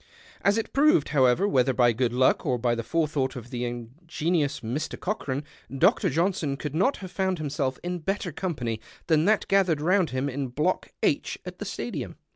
As 0.41 0.57
it 0.57 0.73
proved, 0.73 1.09
however, 1.09 1.47
whctiier 1.47 1.75
by 1.75 1.93
good 1.93 2.11
luck 2.11 2.43
or 2.43 2.57
by 2.57 2.73
the 2.73 2.81
forethought 2.81 3.35
of 3.35 3.51
the 3.51 3.65
ingenious 3.65 4.61
Mr. 4.61 4.99
Cochran, 4.99 5.43
Dr. 5.71 6.09
JohiiS(^n 6.09 6.57
could 6.57 6.73
not 6.73 6.97
have 7.05 7.11
found 7.11 7.37
himself 7.37 7.77
in 7.83 7.99
better 7.99 8.31
company 8.31 8.81
than 9.05 9.25
that 9.25 9.47
gathered 9.47 9.79
round 9.79 10.09
hinj 10.09 10.27
in 10.31 10.47
Block 10.47 10.89
H 11.03 11.37
at 11.45 11.59
the 11.59 11.65
Stadium. 11.65 12.15